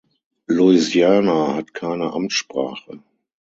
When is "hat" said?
1.53-1.75